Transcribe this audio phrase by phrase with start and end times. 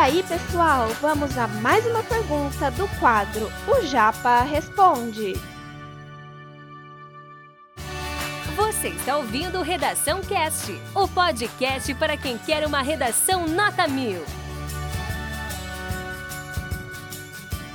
[0.00, 5.34] aí, pessoal, vamos a mais uma pergunta do quadro O Japa Responde.
[8.56, 14.24] Você está ouvindo Redação Cast, o podcast para quem quer uma redação nota mil.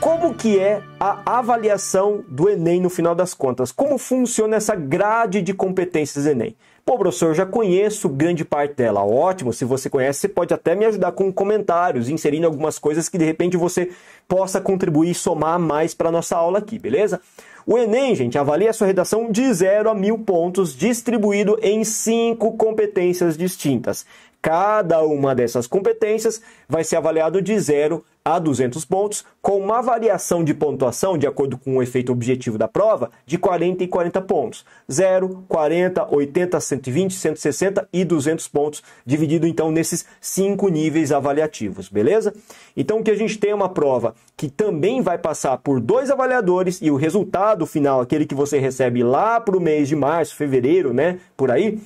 [0.05, 3.71] Como que é a avaliação do Enem no final das contas?
[3.71, 6.55] Como funciona essa grade de competências Enem?
[6.85, 9.03] Pô, professor, já conheço grande parte dela.
[9.03, 13.17] Ótimo, se você conhece, você pode até me ajudar com comentários, inserindo algumas coisas que
[13.17, 13.89] de repente você
[14.27, 17.19] possa contribuir e somar mais para nossa aula aqui, beleza?
[17.65, 22.55] O Enem, gente, avalia a sua redação de 0 a 1000 pontos, distribuído em cinco
[22.55, 24.05] competências distintas.
[24.45, 30.43] Cada uma dessas competências vai ser avaliado de 0 a 200 pontos, com uma variação
[30.43, 34.63] de pontuação, de acordo com o efeito objetivo da prova, de 40 e 40 pontos.
[34.91, 42.31] 0, 40, 80, 120, 160 e 200 pontos, dividido então nesses cinco níveis avaliativos, beleza?
[42.77, 46.91] Então que a gente tem uma prova que também vai passar por dois avaliadores e
[46.91, 51.17] o resultado final, aquele que você recebe lá para o mês de março, fevereiro, né,
[51.35, 51.79] por aí,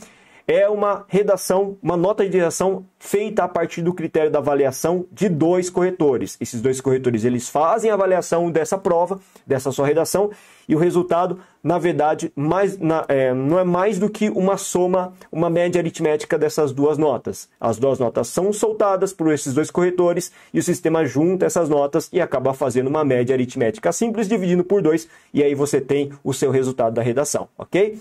[0.49, 5.29] é uma redação, uma nota de redação feita a partir do critério da avaliação de
[5.29, 6.35] dois corretores.
[6.41, 10.31] Esses dois corretores eles fazem a avaliação dessa prova, dessa sua redação,
[10.67, 15.13] e o resultado, na verdade, mais, na, é, não é mais do que uma soma,
[15.31, 17.47] uma média aritmética dessas duas notas.
[17.61, 22.09] As duas notas são soltadas por esses dois corretores e o sistema junta essas notas
[22.11, 26.33] e acaba fazendo uma média aritmética simples, dividindo por dois, e aí você tem o
[26.33, 27.99] seu resultado da redação, ok?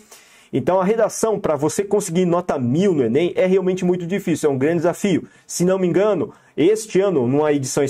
[0.53, 4.53] Então a redação, para você conseguir nota mil no Enem, é realmente muito difícil, é
[4.53, 5.27] um grande desafio.
[5.47, 7.85] Se não me engano, este ano, numa edição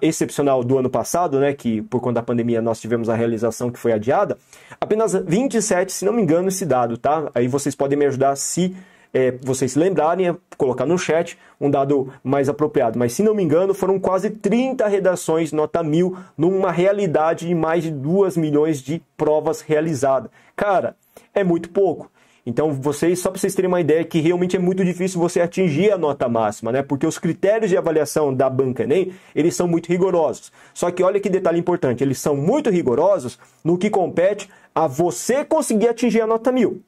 [0.00, 3.78] excepcional do ano passado, né, que por conta da pandemia nós tivemos a realização que
[3.78, 4.38] foi adiada,
[4.80, 7.30] apenas 27, se não me engano, esse dado, tá?
[7.34, 8.76] Aí vocês podem me ajudar se
[9.14, 12.98] é, vocês se lembrarem, colocar no chat um dado mais apropriado.
[12.98, 17.84] Mas se não me engano, foram quase 30 redações nota mil numa realidade de mais
[17.84, 20.30] de 2 milhões de provas realizadas.
[20.56, 20.96] Cara,
[21.34, 22.10] é muito pouco.
[22.46, 25.90] Então, vocês, só para vocês terem uma ideia, que realmente é muito difícil você atingir
[25.90, 26.82] a nota máxima, né?
[26.82, 30.52] Porque os critérios de avaliação da banca Enem, eles são muito rigorosos.
[30.74, 35.42] Só que olha que detalhe importante, eles são muito rigorosos no que compete a você
[35.42, 36.82] conseguir atingir a nota mil.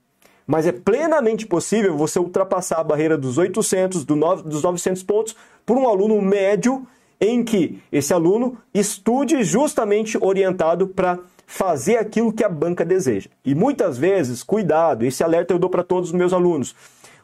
[0.47, 5.34] Mas é plenamente possível você ultrapassar a barreira dos 800, dos 900 pontos
[5.65, 6.87] por um aluno médio
[7.21, 13.31] em que esse aluno estude justamente orientado para fazer aquilo que a banca deseja.
[13.45, 16.75] E muitas vezes, cuidado, esse alerta eu dou para todos os meus alunos.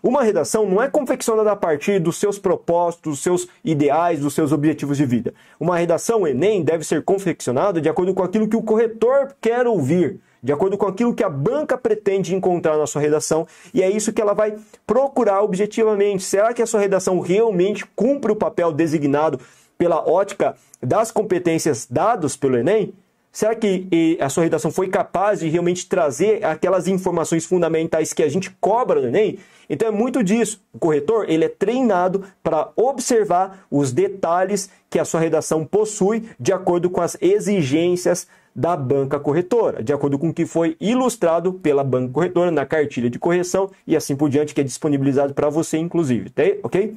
[0.02, 4.50] Uma redação não é confeccionada a partir dos seus propósitos, dos seus ideais, dos seus
[4.50, 5.32] objetivos de vida.
[5.60, 10.18] Uma redação Enem deve ser confeccionada de acordo com aquilo que o corretor quer ouvir,
[10.42, 14.12] de acordo com aquilo que a banca pretende encontrar na sua redação, e é isso
[14.12, 16.24] que ela vai procurar objetivamente.
[16.24, 19.38] Será que a sua redação realmente cumpre o papel designado
[19.78, 22.92] pela ótica das competências dados pelo Enem?
[23.32, 28.28] Será que a sua redação foi capaz de realmente trazer aquelas informações fundamentais que a
[28.28, 29.38] gente cobra no Enem?
[29.70, 30.62] Então é muito disso.
[30.70, 36.52] O corretor ele é treinado para observar os detalhes que a sua redação possui de
[36.52, 41.82] acordo com as exigências da banca corretora, de acordo com o que foi ilustrado pela
[41.82, 45.78] banca corretora na cartilha de correção e assim por diante, que é disponibilizado para você,
[45.78, 46.42] inclusive, tá?
[46.62, 46.94] ok?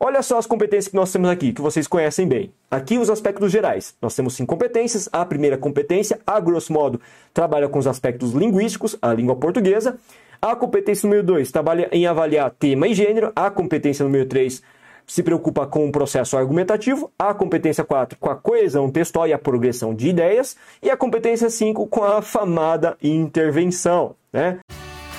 [0.00, 2.52] Olha só as competências que nós temos aqui, que vocês conhecem bem.
[2.70, 3.96] Aqui os aspectos gerais.
[4.00, 5.08] Nós temos cinco competências.
[5.12, 7.00] A primeira competência, a grosso modo,
[7.34, 9.98] trabalha com os aspectos linguísticos, a língua portuguesa.
[10.40, 13.32] A competência número 2 trabalha em avaliar tema e gênero.
[13.34, 14.62] A competência número 3
[15.04, 17.10] se preocupa com o processo argumentativo.
[17.18, 20.56] A competência 4 com a coesão textual e a progressão de ideias.
[20.80, 24.14] E a competência 5 com a afamada intervenção.
[24.32, 24.60] Né?